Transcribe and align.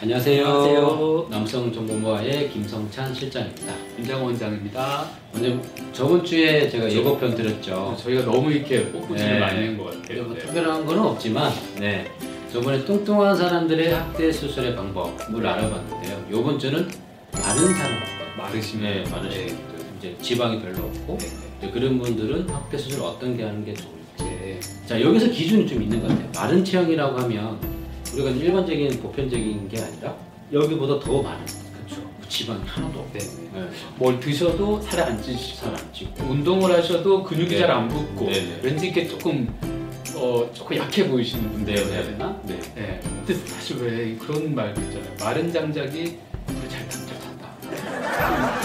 안녕하세요. 0.00 0.46
안녕하세요. 0.46 1.26
남성정보모아의 1.30 2.50
김성찬 2.50 3.12
실장입니다. 3.12 3.74
김장 3.96 4.24
원장입니다. 4.24 5.08
먼저 5.32 5.58
저번 5.92 6.24
주에 6.24 6.68
제가 6.70 6.90
예고편 6.90 7.34
드렸죠. 7.34 7.96
저희가 8.00 8.24
너무 8.24 8.52
이렇게 8.52 8.84
뽀뽀질을 8.92 9.32
네. 9.32 9.38
많이 9.40 9.66
한 9.66 9.76
것 9.78 9.84
같아요. 10.02 10.22
뭐 10.24 10.34
네. 10.34 10.40
특별한 10.40 10.86
건 10.86 10.98
없지만, 11.00 11.52
네. 11.80 12.06
저번에 12.52 12.84
뚱뚱한 12.84 13.36
사람들의 13.36 13.92
학대 13.92 14.30
수술의 14.30 14.76
방법을 14.76 15.44
알아봤는데요. 15.44 16.26
요번 16.30 16.58
주는 16.58 16.88
마른 17.32 17.74
사람, 17.74 17.98
마르시면 18.38 19.02
네, 19.04 19.10
마르신 19.10 19.46
분들, 19.48 19.86
이제 19.98 20.16
지방이 20.22 20.62
별로 20.62 20.84
없고, 20.84 21.18
이제 21.58 21.70
그런 21.72 21.98
분들은 21.98 22.48
학대 22.48 22.78
수술 22.78 23.02
어떤 23.02 23.36
게 23.36 23.42
하는 23.42 23.64
게 23.64 23.74
좋을지. 23.74 23.96
네. 24.20 24.60
자, 24.86 25.00
여기서 25.00 25.28
기준이 25.28 25.66
좀 25.66 25.82
있는 25.82 26.00
것 26.00 26.06
같아요. 26.08 26.28
마른 26.36 26.64
체형이라고 26.64 27.18
하면 27.18 27.67
우리가 28.14 28.30
일반적인 28.30 29.00
보편적인 29.02 29.68
게 29.68 29.80
아니라 29.82 30.16
여기보다 30.52 30.98
더 31.00 31.22
많은 31.22 31.44
그렇죠. 31.86 32.02
지방이 32.28 32.62
하나도 32.66 33.00
없고, 33.00 33.18
네. 33.18 33.24
네. 33.54 33.68
뭘 33.96 34.18
드셔도 34.20 34.80
살이 34.82 35.02
안 35.02 35.22
찌시고 35.22 35.56
살안 35.56 35.92
찌고. 35.92 36.24
운동을 36.24 36.72
하셔도 36.76 37.22
근육이 37.22 37.50
네. 37.50 37.58
잘 37.58 37.70
안 37.70 37.88
붙고 37.88 38.26
네, 38.26 38.32
네. 38.32 38.60
왠지 38.62 38.86
이렇게 38.86 39.06
조금 39.06 39.48
어 40.14 40.50
조금 40.54 40.76
약해 40.76 41.06
보이시는 41.08 41.52
분들 41.52 41.74
네, 41.74 41.80
해야 41.84 42.02
네. 42.02 42.10
되나? 42.10 42.40
네. 42.44 42.58
네. 42.74 43.00
근데 43.26 43.34
사실 43.34 43.76
왜 43.78 44.16
그런 44.16 44.54
말도 44.54 44.80
있잖아요. 44.80 45.10
마른 45.20 45.52
장작이 45.52 46.16
불을 46.46 46.68
잘 46.68 46.88
탄다. 46.88 47.08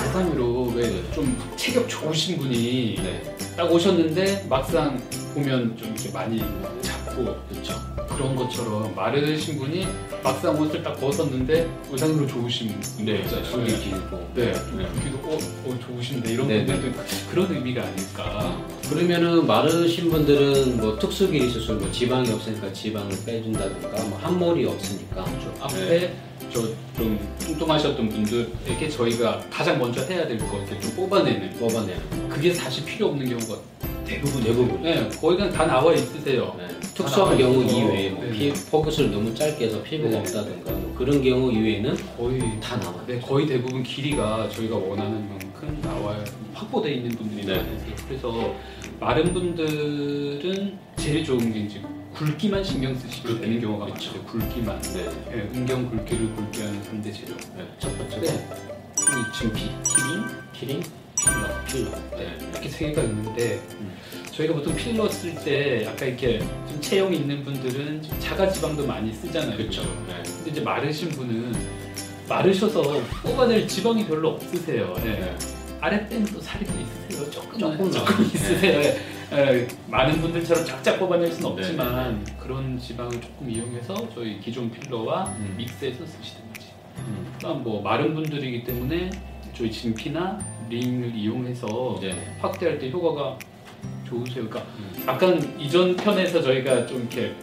대단히로 0.03 0.73
왜 0.75 1.03
좀 1.13 1.37
체격 1.55 1.87
좋으신 1.87 2.37
분이 2.39 2.95
네. 3.03 3.35
딱 3.55 3.71
오셨는데 3.71 4.45
막상 4.49 4.99
보면 5.33 5.77
좀 5.77 5.89
이렇게 5.93 6.09
많이 6.11 6.39
작고 6.81 7.23
그렇죠. 7.49 7.73
그런 8.15 8.35
것처럼 8.35 8.93
마르신 8.95 9.57
분이 9.57 9.87
막상 10.23 10.59
옷을 10.59 10.81
딱 10.83 10.99
벗었는데 10.99 11.69
의상으로 11.91 12.27
좋으신 12.27 12.79
분들 12.79 13.19
있잖아요. 13.21 13.45
손이 13.45 13.79
길고. 13.79 14.29
네, 14.33 14.51
네. 14.51 14.87
그기도 14.93 15.17
어, 15.23 15.37
어 15.65 15.79
좋으신데 15.85 16.31
이런 16.31 16.47
네, 16.47 16.65
분들도 16.65 16.99
그런 17.31 17.53
의미가 17.53 17.83
아닐까. 17.83 18.65
그러면은 18.89 19.45
마르신 19.45 20.09
분들은 20.09 20.77
뭐 20.77 20.97
특수기리 20.99 21.49
수술, 21.49 21.75
뭐 21.75 21.91
지방이 21.91 22.31
없으니까 22.31 22.71
지방을 22.71 23.09
빼준다든가, 23.25 24.03
뭐 24.05 24.19
함몰이 24.19 24.65
없으니까. 24.65 25.25
앞에 25.61 26.13
저좀 26.51 27.19
뚱뚱하셨던 27.39 28.09
분들에게 28.09 28.89
저희가 28.89 29.41
가장 29.49 29.79
먼저 29.79 30.01
해야 30.03 30.27
될거 30.27 30.57
이렇게 30.57 30.79
좀 30.79 30.91
뽑아내는 30.95 31.57
뽑아내는. 31.57 32.29
그게 32.29 32.53
사실 32.53 32.85
필요 32.85 33.07
없는 33.07 33.27
경우가 33.27 33.59
대부분 34.05 34.43
대부분. 34.43 34.81
네, 34.83 35.09
거의 35.19 35.37
그냥 35.37 35.51
다 35.51 35.65
나와 35.65 35.93
있으세요. 35.93 36.55
네. 36.57 36.82
특수한 36.93 37.37
경우 37.37 37.63
있어서. 37.63 37.79
이외에 37.79 38.09
뭐 38.11 38.23
네. 38.23 38.31
피, 38.31 38.53
포커스를 38.69 39.11
너무 39.11 39.33
짧게 39.33 39.65
해서 39.65 39.81
피부가 39.81 40.09
네. 40.11 40.19
없다든가 40.19 40.71
뭐 40.71 40.95
그런 40.97 41.23
경우 41.23 41.51
이외에는 41.51 41.95
거의 42.17 42.39
다 42.61 42.77
나와요. 42.77 43.03
네, 43.07 43.19
거의 43.19 43.47
대부분 43.47 43.83
길이가 43.83 44.47
저희가 44.49 44.75
원하는 44.75 45.27
만큼 45.29 45.79
나와요. 45.81 46.23
확보되어 46.53 46.91
있는 46.93 47.09
분들이 47.11 47.45
네. 47.45 47.57
많으세요. 47.57 47.95
그래서 48.07 48.55
마른 48.99 49.33
분들은 49.33 50.77
제일 50.97 51.23
좋은 51.25 51.51
게 51.51 51.61
이제 51.61 51.81
굵기만 52.13 52.63
신경 52.63 52.95
쓰시면 52.95 53.41
되는 53.41 53.59
경우가 53.59 53.85
그렇죠. 53.85 54.11
많아요. 54.11 54.25
굵기만. 54.27 54.81
네. 54.81 55.03
네, 55.31 55.49
음경 55.55 55.89
굵기를 55.89 56.35
굵게 56.35 56.61
하는 56.63 56.81
3대 56.83 57.11
재료. 57.13 57.35
네. 57.57 57.65
첫 57.79 57.97
번째가 57.97 58.21
네. 58.21 58.47
이 58.99 59.37
진피, 59.37 59.61
키링, 59.63 60.25
키링, 60.53 60.83
필러. 61.23 61.65
필러. 61.65 62.17
네, 62.17 62.37
이렇게 62.51 62.69
세 62.69 62.87
개가 62.87 63.01
있는데 63.03 63.61
음. 63.79 63.93
저희가 64.31 64.53
보통 64.55 64.75
필러 64.75 65.07
쓸 65.09 65.35
때 65.35 65.85
약간 65.85 66.09
이렇게 66.09 66.39
좀 66.39 66.77
체형 66.81 67.13
있는 67.13 67.43
분들은 67.43 68.01
좀 68.01 68.19
자가 68.19 68.49
지방도 68.49 68.85
많이 68.85 69.13
쓰잖아요. 69.13 69.57
그렇죠. 69.57 69.83
네. 70.07 70.21
근데 70.23 70.51
이제 70.51 70.61
마르신 70.61 71.09
분은 71.09 71.53
마르셔서 72.27 73.01
뽑아낼 73.21 73.67
지방이 73.67 74.05
별로 74.07 74.29
없으세요. 74.31 74.93
예. 74.99 75.09
네. 75.09 75.35
아랫배는 75.81 76.25
또 76.27 76.39
살이 76.39 76.65
또 76.65 76.73
있으세요. 76.79 77.29
조금 77.29 77.59
조금 77.59 77.91
조금 77.91 77.91
나와요. 77.91 78.23
있으세요. 78.23 78.79
예. 78.79 78.97
예. 79.33 79.67
많은 79.87 80.21
분들처럼 80.21 80.65
쫙쫙 80.65 80.99
뽑아낼 80.99 81.31
수는 81.31 81.55
네. 81.55 81.61
없지만 81.61 82.25
그런 82.39 82.79
지방을 82.79 83.19
조금 83.19 83.49
이용해서 83.49 84.07
저희 84.13 84.39
기존 84.39 84.71
필러와 84.71 85.25
음. 85.37 85.55
믹스해서 85.57 86.05
쓰시든지. 86.05 86.67
음. 86.99 87.33
또한 87.41 87.61
뭐 87.63 87.81
마른 87.81 88.13
분들이기 88.15 88.63
때문에 88.63 89.09
저희 89.53 89.71
진피나 89.71 90.39
링을 90.69 91.15
이용해서 91.15 91.97
네. 92.01 92.35
확대할 92.41 92.79
때 92.79 92.89
효과가 92.89 93.37
좋으세요. 94.07 94.47
그러니까 94.47 94.59
음. 94.77 95.03
약간 95.07 95.59
이전 95.59 95.95
편에서 95.95 96.41
저희가 96.41 96.85
좀 96.87 96.99
이렇게 97.01 97.33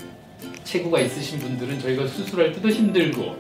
체구가 0.65 1.01
있으신 1.01 1.39
분들은 1.41 1.79
저희가 1.81 2.07
수술할 2.07 2.53
때도 2.53 2.69
힘들고. 2.71 3.37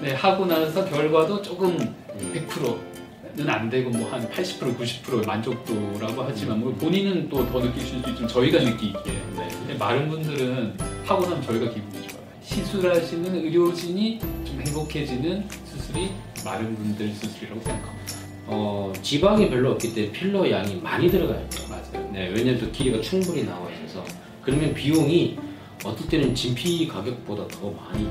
네, 0.00 0.14
하고 0.14 0.46
나서 0.46 0.84
결과도 0.88 1.42
조금 1.42 1.76
음. 1.78 2.32
100%는 2.34 3.48
안 3.50 3.68
되고 3.68 3.90
뭐 3.90 4.10
한 4.10 4.26
80% 4.30 4.76
90% 4.78 5.26
만족도라고 5.26 6.22
하지만 6.22 6.56
음. 6.56 6.60
뭐 6.62 6.72
본인은 6.74 7.28
또 7.28 7.46
더 7.50 7.60
느끼실 7.60 8.00
수 8.02 8.10
있지만 8.10 8.28
저희가 8.28 8.58
느끼기에 8.60 9.02
네. 9.36 9.48
근데 9.58 9.74
마른 9.74 10.08
분들은 10.08 10.74
하고 11.04 11.22
나면 11.24 11.42
저희가 11.42 11.70
기분이 11.70 12.08
좋아요. 12.08 12.20
시술하시는 12.42 13.34
의료진이 13.34 14.18
좀 14.44 14.62
행복해지는 14.66 15.46
수술이 15.66 16.10
마른 16.44 16.74
분들 16.76 17.12
수술이라고 17.12 17.60
생각합니다. 17.60 18.14
어, 18.52 18.92
지방이 19.00 19.48
별로 19.48 19.70
없기 19.70 19.94
때문에 19.94 20.12
필러 20.12 20.50
양이 20.50 20.74
많이 20.74 21.08
들어가요. 21.08 21.46
맞아요. 21.68 22.10
네, 22.12 22.28
왜냐면 22.34 22.58
또 22.58 22.68
길이가 22.72 23.00
충분히 23.00 23.44
나와 23.44 23.70
있어서 23.70 24.04
그러면 24.42 24.74
비용이 24.74 25.38
어떨 25.84 26.08
때는 26.08 26.34
진피 26.34 26.88
가격보다 26.88 27.46
더 27.46 27.70
많이 27.70 28.08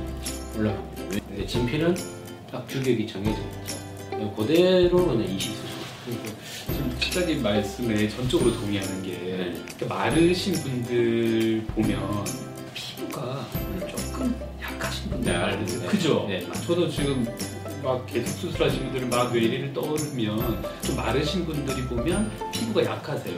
올라갑니다. 0.58 1.04
근데 1.28 1.46
진피는 1.46 1.94
딱 2.50 2.66
규격이 2.70 3.06
정해져 3.06 3.38
있죠. 3.38 4.34
그대로 4.36 5.08
그냥 5.08 5.24
이식수술. 5.30 5.70
그리고 6.06 6.24
지금 6.66 6.96
실장님 7.00 7.44
말씀에 7.44 8.08
전적으로 8.08 8.54
동의하는 8.54 9.04
게 9.04 9.12
네. 9.78 9.86
마르신 9.88 10.54
분들 10.54 11.64
보면 11.76 12.26
피부가 12.74 13.46
조금 13.90 14.34
약하신 14.62 15.10
분들 15.12 15.32
네. 15.34 15.66
네. 15.80 15.86
그죠? 15.88 16.26
네. 16.30 16.48
저도 16.66 16.90
지금 16.90 17.28
막 17.84 18.06
계속 18.06 18.30
수술하신 18.38 18.84
분들은 18.86 19.10
막 19.10 19.32
뇌리를 19.32 19.74
떠오르면 19.74 20.64
좀 20.82 20.96
마르신 20.96 21.46
분들이 21.46 21.82
보면 21.84 22.32
피부가 22.54 22.84
약하세요. 22.84 23.38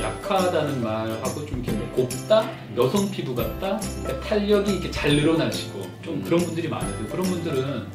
약하다는 0.00 0.82
말하고 0.82 1.46
좀 1.46 1.62
이렇게 1.62 1.72
뭐 1.72 1.88
곱다, 2.08 2.50
여성 2.76 3.10
피부 3.10 3.34
같다, 3.34 3.78
그러니까 4.02 4.20
탄력이 4.20 4.72
이렇게 4.72 4.90
잘 4.90 5.14
늘어나시고 5.14 5.86
좀 6.02 6.22
그런 6.22 6.40
분들이 6.40 6.68
많으세요. 6.68 7.06
그런 7.08 7.22
분들은 7.24 7.86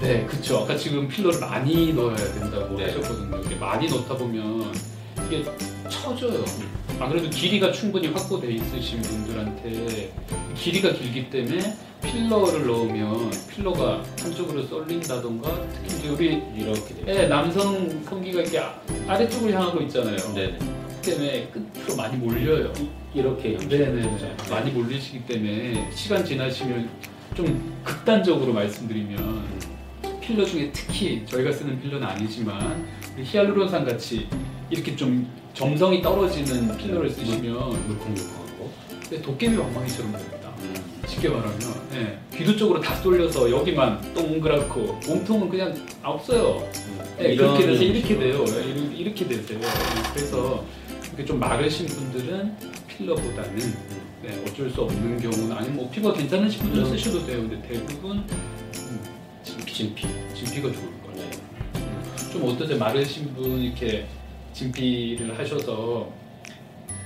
네, 0.00 0.24
그쵸. 0.26 0.58
아까 0.58 0.76
지금 0.76 1.08
필러를 1.08 1.40
많이 1.40 1.92
넣어야 1.92 2.16
된다고 2.16 2.76
네. 2.76 2.84
하셨거든요. 2.84 3.58
많이 3.58 3.88
넣다 3.88 4.16
보면 4.16 4.72
이게 5.26 5.44
처져요. 5.88 6.44
안 7.00 7.10
그래도 7.10 7.28
길이가 7.30 7.72
충분히 7.72 8.08
확보돼 8.08 8.52
있으신 8.52 9.00
분들한테 9.02 10.12
길이가 10.56 10.92
길기 10.92 11.30
때문에 11.30 11.76
필러를 12.02 12.66
넣으면 12.66 13.30
필러가 13.48 14.02
한쪽으로 14.20 14.62
쏠린다던가 14.64 15.66
특히 15.88 16.08
우리 16.08 16.42
이렇게 16.56 16.94
돼요. 16.94 17.04
예, 17.08 17.26
남성 17.26 17.88
성기가 18.04 18.40
이렇게 18.42 18.58
아- 18.58 18.80
아래쪽을 19.08 19.52
향하고 19.52 19.80
있잖아요. 19.82 20.16
네네. 20.34 20.58
그 20.58 21.10
때문에 21.10 21.48
끝으로 21.48 21.96
많이 21.96 22.16
몰려요. 22.16 22.72
이렇게 23.14 23.56
네네네. 23.56 24.36
많이 24.50 24.70
몰리시기 24.70 25.26
때문에 25.26 25.90
시간 25.94 26.24
지나시면 26.24 26.88
좀 27.36 27.72
극단적으로 27.84 28.52
말씀드리면 28.52 29.44
필러 30.20 30.44
중에 30.44 30.70
특히 30.72 31.24
저희가 31.26 31.50
쓰는 31.52 31.80
필러는 31.80 32.06
아니지만 32.06 32.86
히알루론산 33.22 33.84
같이 33.84 34.28
이렇게 34.72 34.96
좀 34.96 35.28
점성이 35.52 36.00
떨어지는 36.00 36.74
필러를 36.78 37.10
쓰시면 37.10 37.42
물컹물컹하고. 37.86 38.70
근데 39.02 39.20
도깨비 39.20 39.54
왕망이처럼 39.54 40.12
됩니다. 40.12 40.54
음. 40.60 40.74
쉽게 41.06 41.28
말하면 41.28 41.58
네, 41.90 42.18
귀두 42.34 42.56
쪽으로 42.56 42.80
다 42.80 42.94
쏠려서 42.96 43.50
여기만 43.50 44.14
동그랗고 44.14 44.98
몸통은 45.06 45.50
그냥 45.50 45.74
없어요. 46.02 46.66
네, 47.18 47.34
이런 47.34 47.48
그렇게 47.54 47.66
돼서 47.66 47.82
이렇게. 47.82 48.18
돼요. 48.18 48.44
네, 48.46 48.96
이렇게- 48.96 49.28
되세요. 49.28 49.60
그래서 50.14 50.64
이렇게 51.08 51.24
좀 51.26 51.38
마르신 51.38 51.84
분들은 51.86 52.56
필러보다는 52.88 53.58
네, 54.22 54.42
어쩔 54.48 54.70
수 54.70 54.80
없는 54.80 55.20
경우는 55.20 55.52
아니면 55.54 55.76
뭐 55.76 55.90
피부가 55.90 56.14
괜찮으신 56.14 56.62
분들은 56.62 56.86
음. 56.86 56.96
쓰셔도 56.96 57.26
돼요. 57.26 57.42
근데 57.46 57.60
대부분 57.68 58.18
음, 58.18 59.00
진피. 59.44 59.74
진피. 59.74 60.06
진피가 60.34 60.72
좋을 60.72 60.74
거예요. 61.02 61.30
네. 61.74 62.32
좀 62.32 62.44
어떠세요? 62.48 62.78
마르신 62.78 63.34
분 63.34 63.58
이렇게 63.58 64.06
진피를 64.52 65.38
하셔서 65.38 66.10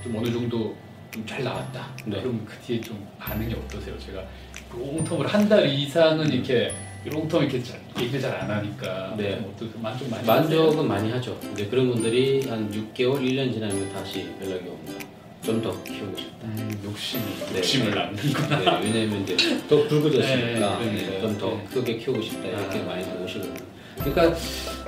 좀 0.03 0.15
어느 0.15 0.31
정도 0.31 0.75
좀 1.11 1.25
잘 1.25 1.43
나왔다. 1.43 1.87
네. 2.05 2.21
그럼 2.21 2.45
그 2.45 2.55
뒤에 2.65 2.79
좀 2.81 3.07
반응이 3.17 3.53
어떠세요? 3.53 3.97
제가 3.97 4.23
롱텀을 4.71 5.25
한 5.25 5.47
달 5.49 5.67
이상은 5.67 6.31
이렇게 6.31 6.71
롱텀 7.05 7.41
이렇게 7.43 7.63
잘, 7.63 7.79
얘기를 7.99 8.19
잘 8.21 8.35
안 8.35 8.51
하니까 8.51 9.15
네. 9.17 9.31
좀 9.37 9.51
어떠세요? 9.55 9.79
만족 9.81 10.09
많이 10.09 10.27
하세요? 10.27 10.41
만족은 10.65 10.87
많이 10.87 11.11
하죠. 11.11 11.37
근데 11.41 11.65
그런 11.67 11.87
분들이 11.89 12.41
한 12.47 12.69
6개월, 12.71 13.21
1년 13.21 13.51
지나면 13.53 13.91
다시 13.93 14.27
연락이 14.43 14.67
옵니다. 14.67 15.05
좀 15.41 15.61
더 15.61 15.71
키우고 15.83 16.17
싶다. 16.17 16.45
음, 16.45 16.81
욕심이 16.83 17.23
네. 17.53 17.57
욕심을 17.59 17.95
낳는구나. 17.95 18.79
네, 18.81 18.85
왜냐면 18.91 19.21
이제 19.23 19.37
더 19.69 19.87
굵어졌으니까 19.87 20.79
네, 20.79 20.85
그러니까요. 20.85 21.21
좀더 21.21 21.47
네. 21.51 21.65
크게 21.73 21.97
키우고 21.97 22.21
싶다 22.21 22.47
이렇게 22.49 22.79
아. 22.79 22.83
많이 22.83 23.03
오시거든요. 23.23 23.55
그러니까 24.03 24.37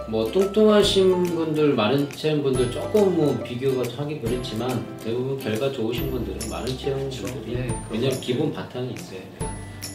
뭐 0.10 0.26
뚱뚱하신 0.32 1.24
분들, 1.24 1.74
많은 1.76 2.10
체형 2.10 2.42
분들 2.42 2.72
조금 2.72 3.16
뭐 3.16 3.38
비교가 3.44 3.84
하기 3.98 4.20
그렇지만 4.22 4.84
대부분 5.04 5.38
결과 5.38 5.72
좋으신 5.72 6.10
분들은 6.10 6.50
많은 6.50 6.78
체형 6.78 6.98
분들이 7.10 7.54
네, 7.56 7.68
왜냐면 7.92 8.10
그렇죠. 8.10 8.22
기본 8.22 8.52
바탕이 8.52 8.94
있어요. 8.94 9.20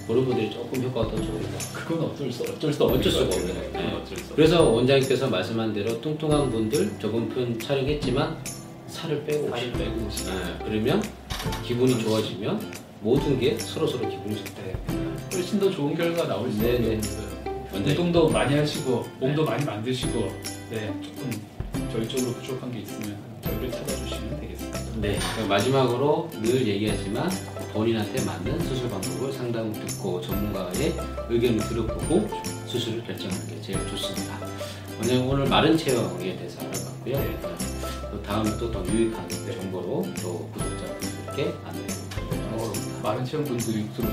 그런 0.06 0.24
분들이 0.24 0.50
조금 0.52 0.82
효과가 0.84 1.10
더 1.10 1.16
좋은 1.16 1.40
거. 1.42 1.48
그건 1.74 2.06
어쩔 2.10 2.30
수 2.30 2.44
어쩔 2.44 2.72
수 2.72 2.84
어쩔 2.84 3.10
수가. 3.10 3.24
없는 3.24 3.54
거예요. 3.54 3.72
네. 3.72 4.02
그래서 4.36 4.62
원장님께서 4.70 5.28
말씀한 5.28 5.72
대로 5.72 6.00
뚱뚱한 6.00 6.50
분들 6.50 6.90
저번 7.00 7.28
편 7.30 7.58
촬영했지만 7.58 8.36
살을 8.86 9.24
빼고 9.24 9.48
살을 9.50 9.72
빼고. 9.72 9.96
네, 9.96 10.64
그러면 10.64 11.02
기분이 11.64 11.98
좋아지면 11.98 12.60
모든 13.00 13.40
게 13.40 13.58
서로 13.58 13.86
서로 13.86 14.08
기분이 14.08 14.36
좋다. 14.36 14.62
훨씬 15.32 15.58
더 15.58 15.68
좋은 15.70 15.96
결과 15.96 16.28
나올 16.28 16.50
수 16.52 16.58
네, 16.60 16.78
네. 16.78 16.94
있어요. 17.02 17.53
원장님. 17.74 17.90
운동도 17.90 18.28
많이 18.30 18.54
하시고 18.56 19.06
몸도 19.20 19.44
많이 19.44 19.64
만드시고 19.64 20.32
네 20.70 20.86
조금 21.02 21.30
저희 21.92 22.08
쪽으로 22.08 22.32
부족한 22.34 22.72
게 22.72 22.80
있으면 22.80 23.16
저희를 23.42 23.70
찾아주시면 23.70 24.40
되겠습니다. 24.40 24.80
네. 25.00 25.18
마지막으로 25.48 26.30
늘 26.42 26.66
얘기하지만 26.66 27.30
본인한테 27.72 28.24
맞는 28.24 28.60
수술 28.60 28.88
방법을 28.88 29.32
상담 29.32 29.72
듣고 29.72 30.20
전문가의 30.20 30.94
의견을 31.28 31.58
들어보고 31.68 32.28
수술을 32.66 33.04
결정하는 33.04 33.46
게 33.48 33.60
제일 33.60 33.78
좋습니다. 33.88 34.38
오늘 35.02 35.16
오늘 35.28 35.46
마른 35.48 35.76
체형에 35.76 36.36
대해서 36.36 36.60
알아봤고요. 36.60 37.18
네. 37.18 37.38
또 38.12 38.22
다음에 38.22 38.50
또 38.58 38.70
더 38.70 38.84
유익한 38.86 39.28
정보로 39.28 40.06
또 40.22 40.48
구독자분들께 40.52 41.52
안내하도록 41.64 41.64
어, 41.64 41.68
하겠습니다. 41.68 42.03
많은 43.04 43.22
체험분들이 43.22 43.86
주로 43.94 44.08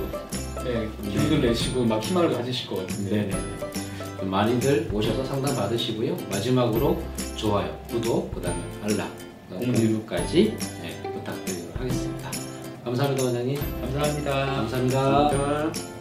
네, 0.65 0.89
기운을 1.09 1.41
내시고 1.41 1.85
막 1.85 2.03
희망을 2.03 2.33
가지실 2.33 2.67
것 2.69 2.85
같은데 2.85 3.29
네네. 3.29 4.25
많이들 4.25 4.89
오셔서 4.91 5.23
상담 5.23 5.55
받으시고요. 5.55 6.15
마지막으로 6.29 7.01
좋아요, 7.37 7.75
구독, 7.87 8.35
그다음에 8.35 8.61
알람, 8.83 9.09
공유까지 9.49 10.57
네, 10.81 11.11
부탁드리도록 11.13 11.79
하겠습니다. 11.79 12.31
감사합니다, 12.83 13.23
원장님. 13.23 13.55
감사합니다. 13.81 14.45
감사합니다. 14.45 15.01
감사합니다. 15.01 16.00